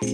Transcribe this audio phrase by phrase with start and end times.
[0.00, 0.04] は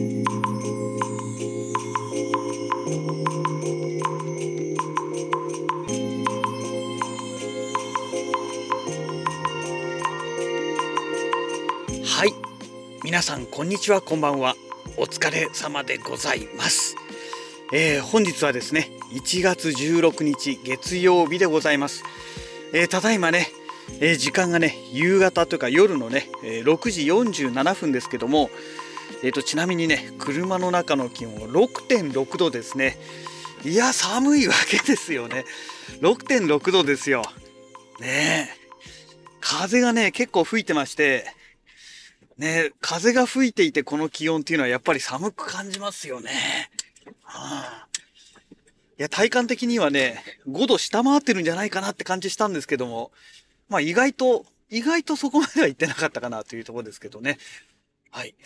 [12.25, 12.33] い。
[13.03, 14.57] 皆さんこんにちはこんばんは。
[14.97, 16.97] お疲れ様でございます、
[17.71, 22.05] えー本日はですね1月16日月曜日でございます、
[22.73, 23.49] えーただいまね、
[24.01, 28.49] えー時間がね夕方というか夜のね、えー6時47分ですけども
[29.23, 32.99] えーとちなみにね車の中の気温は6.6度ですね。
[33.65, 35.45] いや寒いわけですよね。
[36.01, 37.23] 6.6度ですよ。
[38.01, 38.65] ねえ。
[39.41, 41.27] 風がね結構吹いてまして。
[42.37, 46.31] ね風が吹いていてこの気温っていうのはやっぱり寒く感じますよね。
[47.23, 47.89] はあ
[48.97, 53.11] いや、体感的にはね、5度下回ってるんじゃないかなって感じしたんですけども、
[53.69, 57.39] まあ意外と、意外とそこまでは行ってなかったかなというところですけどね。
[58.15, 58.37] はい。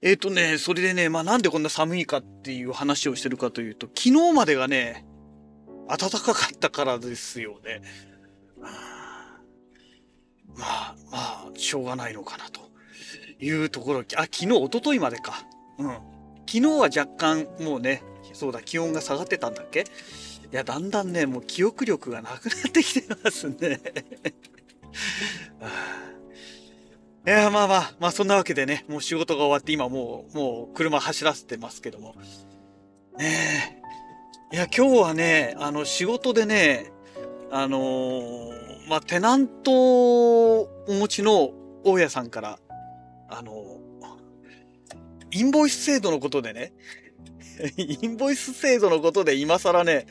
[0.00, 5.04] えっ、とね、それでね、まあなんでこんな寒いかっていう話をしてるかというと、昨日までがね、
[5.86, 7.82] 暖かかったからですよね。
[8.58, 9.36] まあ、
[10.56, 12.70] まあ、しょうがないのかなと。
[13.38, 15.44] いうところ、あ、昨日、一昨日までか。
[15.78, 15.90] うん。
[15.90, 16.02] 昨
[16.46, 19.80] 日は若干、もうね、そうだ、気温が下がってたんだっけ？
[19.80, 19.84] い
[20.52, 23.78] や、だんだんね、もう記憶力がなくなってきてますね。
[25.60, 26.17] は あ
[27.28, 32.14] いや、まあまあ、まあそんなわけでね、もう仕事が終わって今もう、もう車走らせてますけども。
[33.18, 33.82] ね
[34.50, 34.56] え。
[34.56, 36.90] いや、今日はね、あの、仕事でね、
[37.50, 39.72] あのーまあ、テナント
[40.60, 41.50] をお持ちの
[41.84, 42.58] 大家さんから、
[43.28, 43.76] あの、
[45.30, 46.72] インボイス制度のことでね、
[47.76, 50.06] インボイス制度のことで今更ね、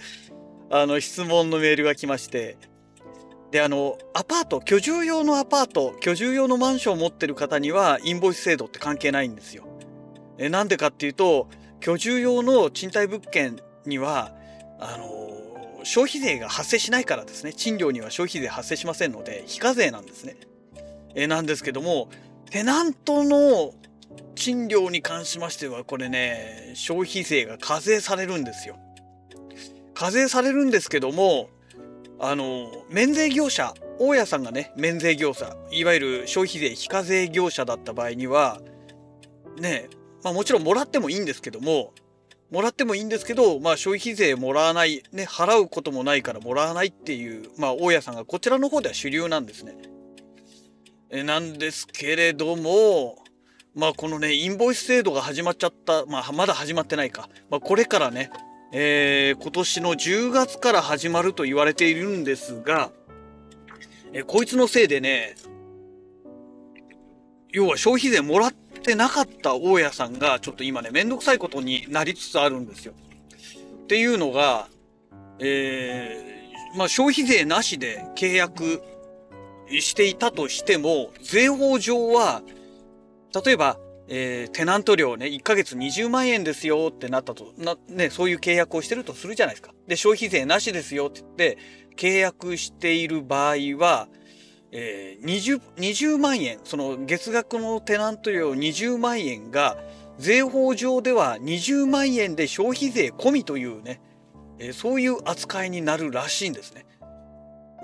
[0.69, 2.57] あの、質問のメールが来まして、
[3.51, 9.65] で、あの、アパート、居住用のアパート、居住用のマンションを持ってる方には、インボイス制度って関係ないんですよ。
[10.37, 11.47] え、なんでかっていうと、
[11.79, 14.33] 居住用の賃貸物件には、
[14.80, 17.53] あの、消費税が発生しないからですね。
[17.53, 20.36] 賃料には消費税発生しませんので、非課税なんですね。
[21.15, 22.09] え、なんですけども、
[22.49, 23.73] テナントの
[24.36, 28.77] 賃料に関しましては、これね、消費税が課税されるんですよ。
[29.93, 31.49] 課税されるんですけども、
[32.20, 38.60] あの、免税業者、大家さんがね、免税業者、いわゆる消費税非課税業者だった場合には、
[39.60, 39.89] ね、
[40.23, 41.94] まあもちろんもらってもいいんですけども、
[42.50, 49.76] もらってもいいんですけど、まあ消費税もらわない、ね、払うこともないからもらわないっていう、まあ大家さんがこちらの方では主流なんですね。
[51.10, 53.16] えなんですけれども、
[53.76, 57.30] まあこのね、インボイス制度が始まっちゃった、まあまだ始まってないか。
[57.49, 58.32] まあこれからね、
[58.72, 62.92] えー今年の10月から始まると言われているんですが、
[64.14, 65.36] えこいつのせいでね、
[67.52, 72.94] 要は消費税もらってなかった大家さんがちょっと今ね、めんどくさいことになりつつあるんですよ。
[73.83, 74.67] っていうのが、
[75.39, 78.82] えーまあ消費税なしで契約
[79.80, 82.42] していたとしても、税法上は、
[83.45, 89.73] 例えば、えーテナント料ね、1ヶ月20万円ですよってなったと、な、ね、そういう契約をしてるとするじゃないですか。
[89.87, 91.57] で、消費税なしですよって言って、
[91.95, 94.07] 契約している場合は、
[94.71, 99.77] えー20、20万円、その月額のテナント料20万円が、
[100.17, 104.01] 税法上では20万円で消費税込みというね、
[104.59, 106.85] えーそういう扱いになるらしいんですね。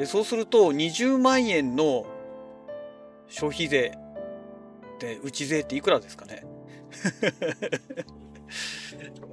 [0.06, 2.06] そうすると20万円の
[3.28, 3.92] 消費税
[5.04, 6.44] って内税っていくらですかね？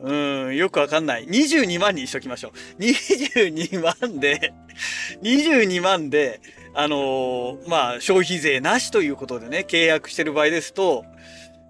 [0.03, 0.13] う
[0.51, 4.55] んよくわかんない22万にしときましょう22万で
[5.23, 6.41] 22万で
[6.73, 11.05] あのーまあ消費税なしということでね契約してる場合ですと、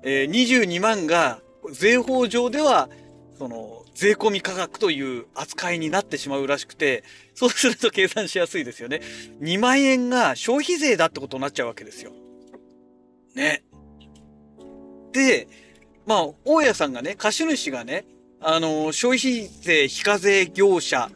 [0.05, 1.41] えー22万が
[1.73, 2.89] 税法上では
[3.37, 9.03] その税込み価格という扱いになってしまうらしくて、そうすると計算しやすいですよね。
[9.43, 12.13] 2万円が消費税だってことになっちゃうわけですよ。
[13.35, 13.63] ね。
[15.13, 15.49] で、
[16.07, 18.05] まあ、大家さんがね、貸主がね、
[18.41, 21.11] あの、消費税非課税業者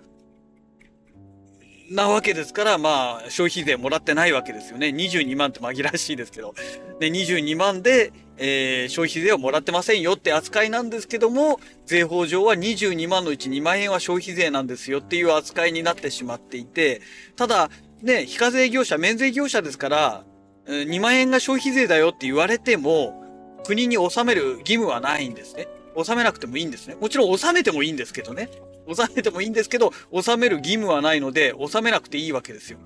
[1.91, 4.88] なわけですから、まあ、消費税もらってないわけですよね。
[4.88, 6.55] 22万って紛らわしいですけど。
[6.99, 17.00] で、22万で、えー消費税をもらってませんよって扱いなんですけども、税法上は22万のうち2万円は消費税なんですよっていう扱いになってしまっていて、
[17.37, 17.70] ただ、
[18.02, 20.25] ね、非課税業者、免税業者ですから、
[20.67, 23.23] 2万円が消費税だよって言われても、
[23.66, 25.69] 国に納める義務はないんですね。
[25.94, 26.96] 納めなくてもいいんですね。
[27.00, 28.50] もちろん納めてもいいんですけどね。
[28.87, 32.78] 納めてもいいんですけど、納める義務はないので、納めなくていいわけですよ。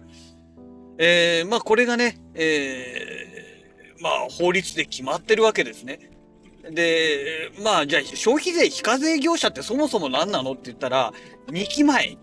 [0.98, 6.10] えー、まあこれがね、えー、まあ法律で決まってるわけですね。
[6.70, 11.12] で、まあ、じゃあ、消費税非課税業者ってそもそも何なのって言ったら、
[11.48, 12.16] 2期前。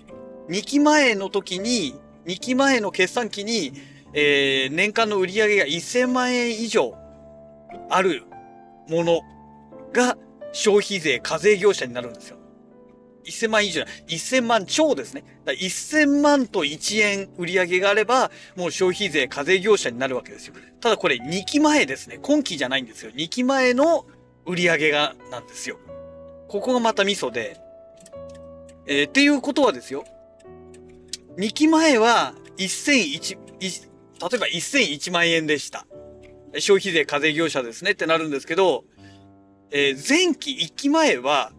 [0.50, 3.74] 2期前の時に、2期前の決算期に、
[4.14, 6.96] えー、年間の売り上げが1000万円以上
[7.90, 8.24] ある
[8.90, 9.22] もの
[9.94, 10.18] が
[10.52, 12.38] 消費税課税業者になるんですよ。
[13.26, 15.24] 1000万以上、1000万超ですね。
[15.46, 20.54] だ1000万と1円売り上げがあれば、もう消費税課税業者になるわけですよ。
[20.80, 22.20] ただこれ2期前ですね。
[22.22, 23.12] 今期じゃないんですよ。
[23.12, 24.06] 2期前の
[24.46, 25.78] 売り上げが、なんですよ。
[26.48, 27.60] ここがまたミソで、
[28.88, 30.06] えー、っていうことはですよ。
[31.38, 35.86] 2期前は1001、例えば1001万円でした。
[36.60, 38.86] 消費税課税業者ですねってなるんですけど、
[39.72, 41.52] えー、前期1期前は、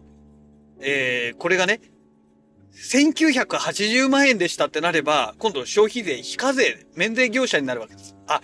[0.79, 1.81] えー、これがね、
[2.73, 8.15] 1980万円でしたってなれば、今度消費税非課税、免税業者になるわけです。
[8.27, 8.41] あ、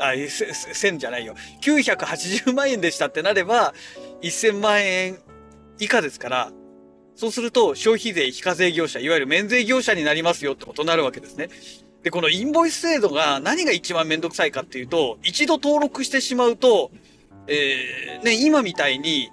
[0.00, 1.34] あ、1000じゃないよ。
[1.62, 3.74] 980万円でしたってなれば、
[4.22, 5.18] 1000万円
[5.78, 6.52] 以下ですから、
[7.14, 11.48] そうすると消費税非課税業者、いわゆる免税業者になりますよってことになるわけですね。
[12.02, 16.90] で、このインボイス制度が何が一番めんどくさいかっていうと、一度登録してしまうと、
[17.46, 19.30] えー、ね、今みたいに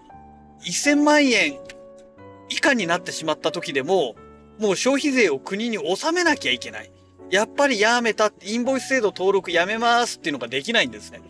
[0.64, 1.58] 1000万円
[2.50, 4.16] 以下になってしまった時でも、
[4.60, 6.92] もう消費税を国に納めなきゃいけない。
[7.30, 11.22] やっぱりやめた、インボイス制度登録やめますっていうのができないんですね。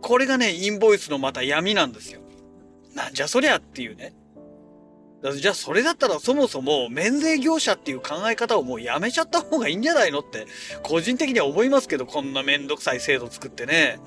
[0.00, 2.20] これがね、インボイスのまた闇なんですよ。
[2.94, 4.14] なんじゃそりゃっていうね。
[5.22, 10.46] じゃあそれだったらそもそも免税業者っていう考え方をもうやめちゃった方がいいんじゃないのって
[10.82, 13.98] 個人的には思いますけどこんなめんどくさい制度作ってね。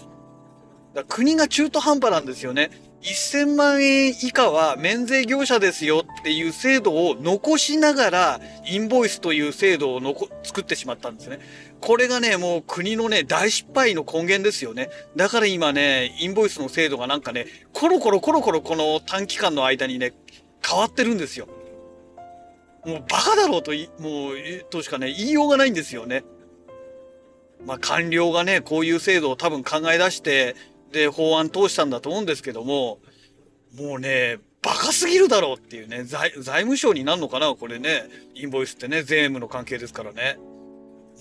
[0.94, 2.70] だ国が中途半端なんですよね。
[3.02, 11.40] 1000万円以下は免税業者ですよっていう制度を残しながら、インボイスという制度をのこ作ってしまったんですね。
[11.80, 14.90] これがね、もう国のね、大失敗の根源ですよね。
[15.16, 20.14] だから今ね、インボイスの制度がなんかね、コロコロコロコロこの短期間の間にね、
[20.66, 21.48] 変わってるんですよ。
[22.86, 26.24] もうバカだろうと、もう、としかね、言いようがないんですよね。
[27.66, 30.56] まあ官僚がね、こういう制度を多分考え出して、
[30.92, 33.00] で、法案通したんだと思うんですけども、
[33.76, 38.04] もうね、バカすぎるだろうっていうね、財財務省になるのかなこれね、
[38.36, 40.38] インボイスってね、税務の関係ですからね。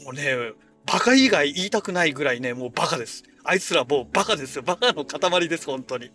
[0.05, 0.53] もうね、
[0.87, 3.23] バカ以外言いたくないぐらいね、もうバカです。
[3.45, 4.63] あいつらもうバカですよ。
[4.63, 6.11] バカの塊です、本当に。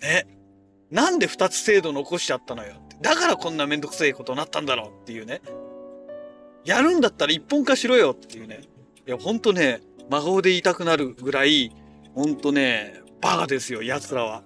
[0.00, 0.26] ね。
[0.90, 2.74] なんで二つ制度残しちゃったのよ。
[3.00, 5.40] だからこんなめんどくさいことになったんだろうっていうね。
[6.64, 8.62] やるんだったら一本化しろよっていうね。
[9.06, 9.80] いや、ほんとね、
[10.10, 11.72] 真顔で言いたくなるぐらい、
[12.14, 14.42] ほんとね、バカですよ、奴らは。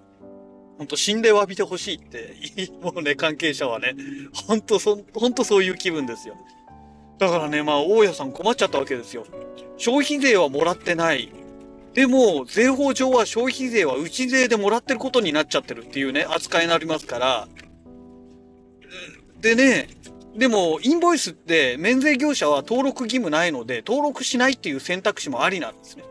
[0.78, 2.34] ほんと死んで詫びてほしいって、
[2.80, 3.94] もうね、関係者はね、
[4.32, 6.36] ほんとそ、ほんとそういう気分ですよ。
[7.18, 9.26] だからね、まあ、大家さん困っちゃったわけですよ。
[9.76, 11.30] 消費税はもらってない。
[11.94, 17.48] でも、税法上は消費税は内税でもらってることになっちゃってるっていうね、扱いになりますから。
[19.40, 19.88] でね、
[20.36, 26.04] でも、インボイスって免税業者は登録義務ないので、登録しないっていう選択肢もありなんですね。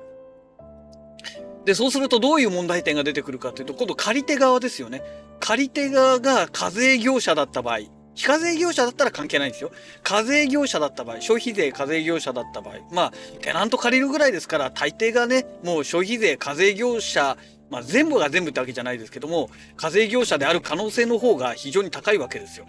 [1.64, 5.02] で、そうするとどういう問題点が出てくるかというと、今度借り手側ですよね。
[5.40, 7.80] 借り手側が課税業者だった場合、
[8.20, 9.72] 非課税業者だったら関係ないんですよ。
[10.04, 17.38] 課税業者だった場合、消費税課税業者だった場合、まあ、テナント借りるぐらいですから、大抵がね、もう消費税課税業者、
[17.70, 22.66] まあ、全部が全部ってわけじゃないですけども、課税業者である可能性の方が非常に高いわけですよ。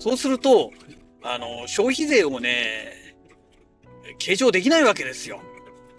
[0.00, 0.72] そうすると、
[1.22, 3.14] あの、消費税をね、
[4.18, 5.40] 計上できないわけですよ。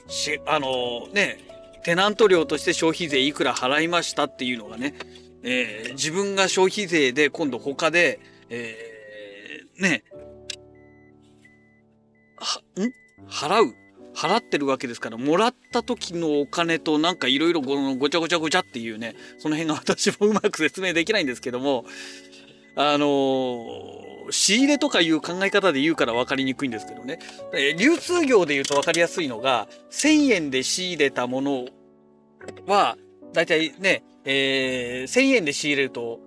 [0.10, 1.38] し、あの、ね、
[1.86, 4.94] テナント料として消費税いくら払いましたっていうのがね、
[5.44, 8.89] えー、自分が消費税で今度他で、えー、
[9.80, 10.04] ね、
[12.38, 12.92] は、ん？
[13.30, 13.76] 払う？
[14.16, 21.86] 払ってるわけですから、もらった時のお金となんかいろいろごちゃごちゃごちゃっていうね、その辺が私もうまく説明できないんですけども、
[22.76, 27.20] あのー、仕入れとかいう考え方で言うから分かりにくいんですけどね。
[27.78, 31.66] 流通業で言うと分かりやすいのが、1000円で仕入れたもの
[32.68, 32.98] は、
[33.34, 36.20] だいたいね、えー、1000円で仕入れると、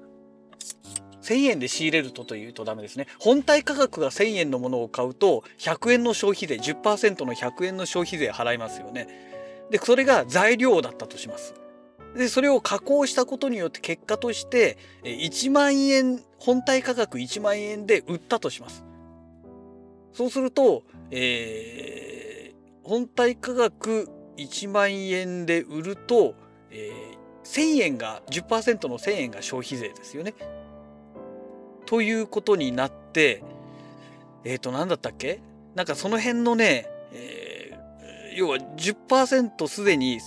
[1.23, 3.07] 1000円で仕入れるとというとダメですね。
[3.19, 9.09] 本体価格が1000円のものを買うと、100円の消費税、10%の100円の消費税払いますよね。
[9.71, 11.55] で、それが材料だったとします。
[12.17, 18.85] で、それを加工したことによって結果として、1万円、本体価格1万円で売ったとします。
[20.13, 26.35] そうすると、えー、本体価格1万円で売ると、
[26.71, 30.35] えー、1000円が、10%の1000円が消費税ですよね。
[31.93, 33.43] ということになって、
[34.45, 35.43] えっ、ー、と、何だったっけ？
[35.75, 40.19] なんかその辺のね、えー、要は10%すでに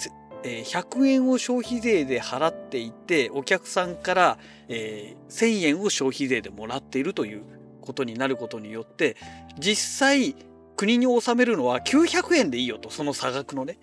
[0.44, 7.42] え100円を消費税で払っていてお客さんから、えー、1,000円を消費税でもらっているという
[7.82, 9.18] ことになることによって
[9.58, 10.36] 実際
[10.76, 13.80] 国に納めるのは900円でいいよとその差額のね。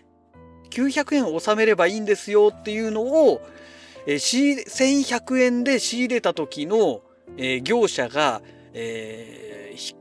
[0.71, 3.43] 900円を納めればいいんですよっていうのを、
[4.07, 7.03] えー、1100円で仕入れた時の、
[7.37, 9.95] えー、業者が、えー、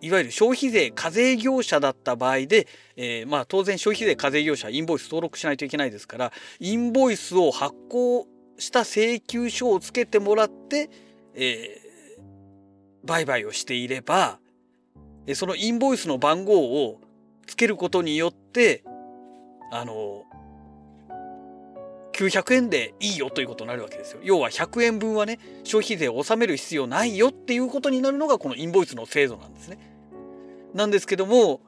[0.00, 2.66] いわゆる消費税課税業者だった場合で、
[2.96, 8.26] えー、まあ当然消費税課税業者インボイス登録しないといけないですからインボイスを発行
[8.58, 10.90] した請求書をつけてもらって、
[11.34, 11.80] え、
[13.04, 14.40] 売買をしていれば
[15.34, 17.00] そのインボイスの番号を
[17.46, 18.82] つけることによって
[19.70, 20.24] あの
[22.18, 24.18] 900円でいいよということになるわけですよ。
[24.24, 29.78] 要は100円分はね消費税を納める必要ないよっていうことになるのがこのインボイスの制度なんですね。
[30.74, 31.60] なんですけども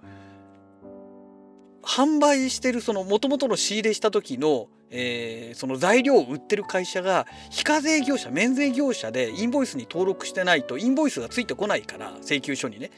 [1.83, 12.91] 販売してるその元々の仕入れした時の、えー、その材料を売ってる会社が非課税業者免税業者でインボイスに登録してないとインボイスがついてこないから請求書にね、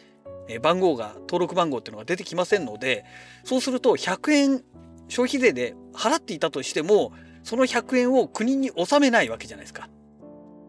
[0.48, 3.04] えー、番号が登録番号っていうのが出てきませんので
[3.44, 4.64] そうすると100円
[5.08, 9.88] 消費税で払っていたとしてもその100円を国に納めないわけじゃないですか。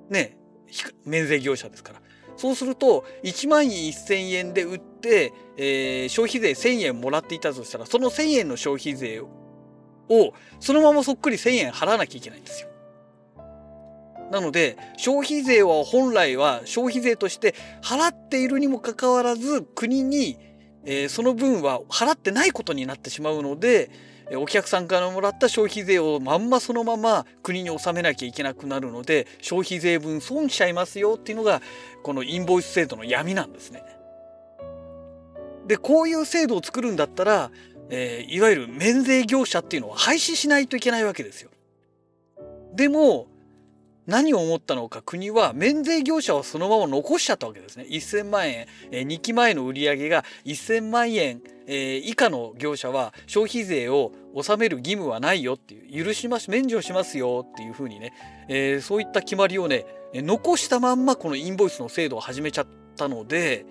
[0.10, 0.38] ね
[1.06, 2.02] 免税業者ですから。
[2.36, 12.70] そうすると1万1000円で売って、えー、消費税1000円もらっていたとしたらその1000円の消費税をそのままそっくり1000円払わなきゃいけないんですよ。
[14.32, 17.54] なので消費税は本来は消費税として
[17.84, 20.40] 払っているにもかかわらず国に、
[20.86, 23.92] えー、その分は払ってないことになってしまうので
[24.36, 31.62] お客さんからもらった消費税をまんまそのまま国に納めなきゃいけなくなるので消費税分損しちゃいますよっていうのが
[32.04, 33.84] このインボイス制度の闇なんですね。
[35.68, 37.52] でこういう制度を作るんだったら、
[37.90, 41.50] えー、いわゆる免税業者っていうのは廃止しないといけないわけですよ。
[42.74, 43.28] でも
[44.06, 47.86] 何を思ったのか国は免税業者はそのまま残しちゃったわけですね。
[47.90, 58.14] 1000万円、えー、2期前の売り上げが1000万円、えー、以下の業者は消費税を納める義務はないよっていう許します免除しますよっていうふうにね、
[58.50, 63.66] えー、そういった決まりをね残したまんまこのインボイスの制度を始めちゃったので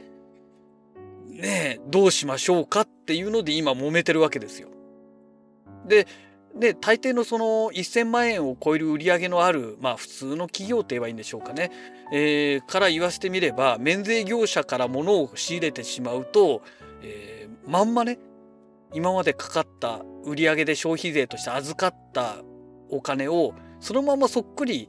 [1.29, 4.69] ねえどうしましょうかっていうので今揉めてるわけですよ。
[5.87, 6.07] で
[6.59, 11.71] で大抵のその1,000万円を超える売り上げのあるまあ普通の企業といえばいいんでしょうかね、
[12.13, 16.63] えー、から言わせてみれば免税業者から物を仕入れてしまうと、
[17.03, 18.19] えー、まんまね
[18.93, 22.37] 今までかかった売り上げで消費税として預かった
[22.91, 24.89] お金をそのままそっくり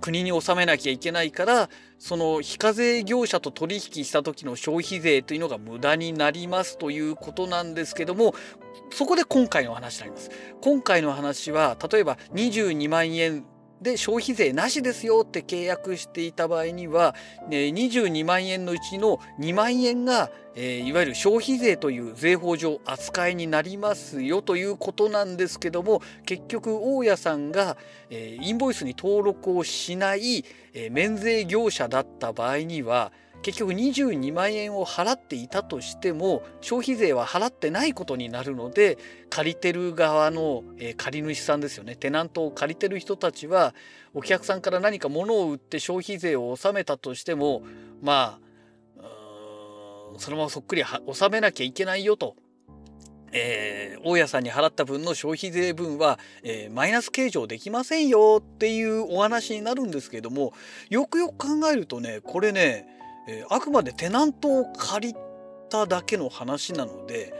[0.00, 1.68] 国に納めなきゃいけないから
[1.98, 8.34] その非課税業者と取引した時の消費税というのが無駄になりますということなんですけども
[8.92, 10.30] そこで今回の話になります。
[10.60, 13.44] 今回の話は例えば22万円
[13.80, 17.14] で消費税なしですよって契約していた場合には、
[17.48, 27.76] ね、22万円のうちの2万円が、えー、いわゆる消費税という税法上扱いになりますよということなんですけども結局大家さんが、
[28.10, 30.44] えー、インボイスに登録をしない、
[30.74, 38.98] えー、免税業者だった場合には結局22万円を払っていたとしても消費税は払ってないことになるので
[39.30, 41.96] 借りてる側の、え、借り主さんですよね。
[41.96, 43.74] テナントを借りてる人たちは
[44.12, 47.62] お客さんから何か物を売って消費税を納めたとしても
[48.02, 48.50] まあ
[50.18, 52.36] そのままそっくり納めなきゃいけないよと
[53.32, 60.52] えー、大家さんに払った分の消費税分は、えー、マイナス計上できませんよっていうお話になるんですけども
[60.88, 62.99] よくよく考えるとねこれね
[63.30, 65.14] えー、あくまでテナントを借り
[65.70, 67.32] ただけの話なので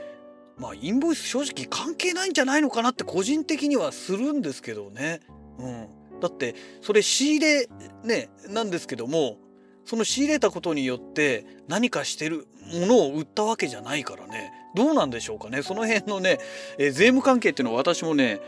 [0.57, 5.21] まあインボイス正直関係ないんじゃないのかなって個人的にはするんですけどね。
[5.59, 5.89] うん、
[6.21, 7.69] だってそれ仕入れ
[8.05, 9.39] ねなんですけども
[9.85, 16.39] その仕入れたことによって何かしてるものを売ったわけじゃないからねどうなんでしょうかねその辺のね、
[16.79, 18.41] えー、税務関係っていうのは私もね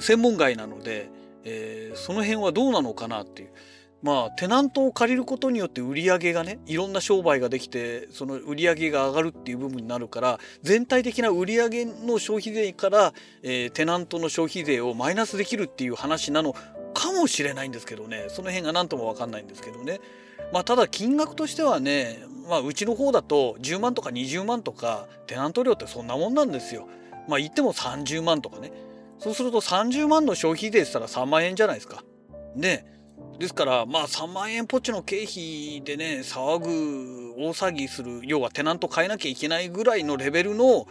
[0.00, 1.08] 専門外なので、
[1.44, 3.50] えー、その辺はどうなのかなっていう。
[4.02, 16.54] まあテナントを借りることによって売り上げがねいろんな商売ができてその売り上げが上がるっていう部分になるから全体的な売り上げの消費税から、えー、テナントの消費税をマイナスできるっていう話なの
[16.94, 18.26] かもしれないんですけどね。
[18.28, 20.00] その辺が何とも分かんないんですけどね。
[20.52, 26.88] まあただ金額としてはねまあうちの方だと10万とか20万とかテナント料ってそんなもんなんですよ。
[27.28, 28.72] まあ言っても30万とかね。
[29.18, 32.02] そうすると30万の消費税って言ったら3万円じゃないですか。
[32.56, 32.99] ね。
[33.38, 40.86] ですからまあ3万円ポチの経費でね騒ぐ大騒ぎする要はテナント変えなきゃいけないぐらいのレベルの、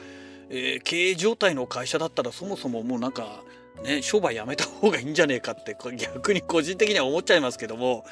[0.50, 3.44] えー、経営状態の会社だったらそもそももうなんか
[3.84, 8.04] ね、商売やめた方がいいんじゃねえかって逆に個人的には思っちゃいますけども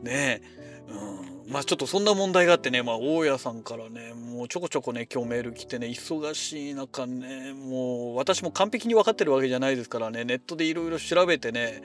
[0.00, 0.42] ね
[0.88, 11.82] うん、まあちょっとそんな問題があってね、まあ大家さんからね、もうちょこちょこね、今日メール来てね、忙しい中ね、もう私も完璧に分かってるわけじゃないですからね、ネットでいろいろ調べてね、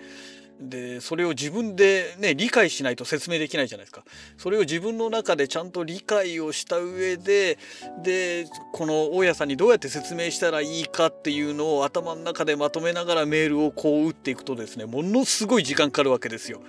[0.60, 4.04] でそれを自分でね理解しないと説明できないじゃないですか
[4.38, 7.58] それを自分の中でちゃんと理解をした上で
[8.04, 16.62] でこの大家さんにどうやって説明したらいいかっていうのを頭の中でまとめながらメールをこう打っていくとですねものすごい時間かかるわけですよ。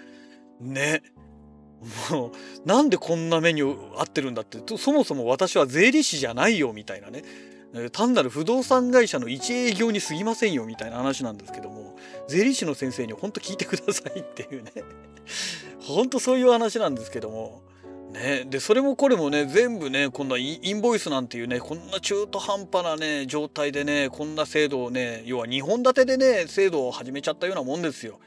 [0.60, 1.02] ね。
[2.10, 2.32] もう
[2.66, 7.22] なんでこんなメニュー合ってるんだってそもそも私は税理士じゃないよみたいなね
[7.92, 11.96] 単なる不動産会社の一営業に過ぎませんよみたいな話なんですけども
[12.28, 14.72] 税理士の先生に本当聞いてくださいっていうね。
[15.80, 17.62] 本当そういう話なんですけども。
[18.12, 28.20] ねでそれもこれもね全部ねこんなインボイスなんていうねこんな中途半端なね状態でねこんな制度をね要は2本立てでね制度を始めちゃったようなもんですよ。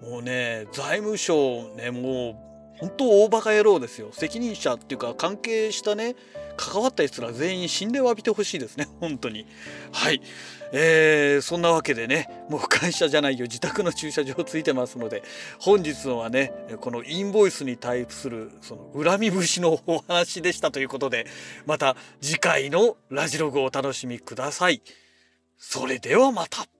[0.00, 4.10] もうね財務省ねもう本当大バカ野郎ですよ。
[4.12, 6.14] 責任者っていうか関係したね
[6.60, 8.86] 関わった奴ら全員死んで詫びてほしいですね。
[9.00, 9.46] 本当に。
[9.92, 10.20] はい。
[10.72, 13.44] えー、そんなわけでねもう会社じゃないよ。
[13.44, 15.22] 自宅の駐車場ついてますので
[15.58, 21.26] 本日のはねこのインボイスに対するその恨み節のお話でしたということで
[21.66, 24.82] また次回のラジログをお楽しみください。
[25.58, 26.79] それではまた。